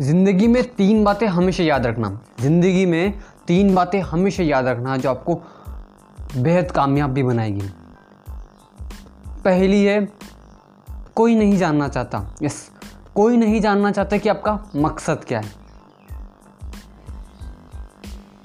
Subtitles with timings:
[0.00, 5.10] ज़िंदगी में तीन बातें हमेशा याद रखना। ज़िंदगी में तीन बातें हमेशा याद रखना जो
[5.10, 5.34] आपको
[6.36, 7.68] बेहद कामयाब भी बनाएगी।
[9.44, 10.08] पहली है,
[11.14, 12.70] कोई नहीं जानना चाहता। यस,
[13.14, 15.52] कोई नहीं जानना चाहता कि आपका मकसद क्या है।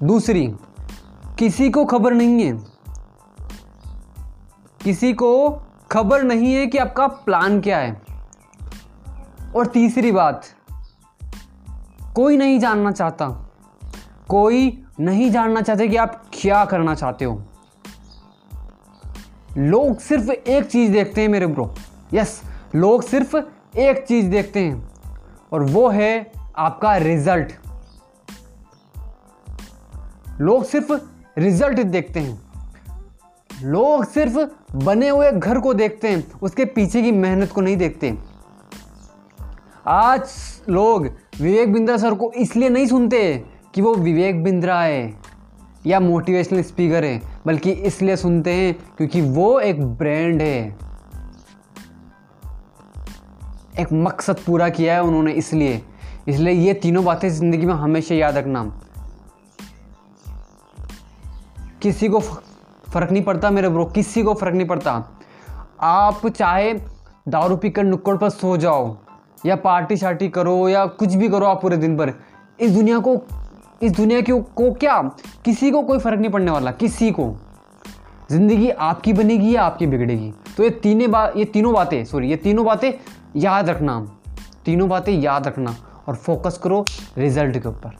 [0.04, 0.54] दूसरी,
[1.40, 2.64] किसी को खबर नहीं है।
[4.84, 5.62] किसी को
[5.92, 8.02] खबर नहीं है कि आपका प्लान क्या है।
[9.56, 10.46] और तीसरी बात
[12.16, 13.28] कोई नहीं जानना चाहता।
[14.30, 17.42] कोई नहीं जानना चाहते कि आप क्या करना चाहते हो।
[19.58, 21.74] लोग सिर्फ़ एक चीज़ देखते हैं मेरे ब्रो।
[22.14, 22.42] यस
[22.76, 23.36] लोग सिर्फ़
[23.78, 24.88] एक चीज़ देखते हैं,
[25.54, 27.52] और वो है आपका रिज़ल्ट
[30.42, 30.92] लोग सिर्फ़
[31.38, 32.40] रिज़ल्ट देखते हैं।
[33.64, 34.38] लोग सिर्फ़
[34.76, 38.35] बने हुए घर को देखते हैं, उसके पीछे की मेहनत को नहीं देखते।
[39.88, 40.30] आज
[40.70, 41.04] लोग
[41.42, 43.44] विवेक बिंद्रा सर को इसलिए नहीं सुनते
[43.76, 45.14] कि वो विवेक बिंद्रा है
[45.88, 50.78] या मोटिवेशनल स्पीकर है, बल्कि इसलिए सुनते हैं क्योंकि वो एक ब्रांड है।
[53.80, 55.82] एक मकसद पूरा किया है उन्होंने इसलिए।
[56.28, 58.64] इसलिए ये तीनों बातें ज़िंदगी में हमेशा याद रखना।
[61.82, 64.92] किसी को फ़र्क नहीं पड़ता मेरे ब्रो किसी को फ़र्क नहीं पड़ता।
[65.82, 66.74] आप चाहे
[67.28, 68.96] दारू पीकर नुक्कड़ पर सो जाओ
[69.46, 72.14] या पार्टी शार्टी करो या कुछ भी करो आप पूरे दिन भर।
[72.60, 73.16] इस दुनिया को,
[73.84, 75.02] इस दुनिया की को क्या?
[75.46, 77.34] किसी को कोई फ़र्क नहीं पड़ने वाला, किसी को।
[78.32, 82.36] ज़िंदगी आपकी बनेगी या आपकी बिगड़ेगी। तो ये तीनों बात ये तीनों बातें सॉरी ये
[82.36, 82.92] तीनों बातें
[83.36, 84.00] याद रखना।
[84.66, 85.76] तीनों बातें याद रखना
[86.08, 86.86] और फोकस करो
[87.18, 87.98] रिज़ल्ट के ऊपर।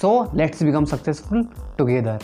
[0.00, 1.46] So let's become successful
[1.78, 2.18] together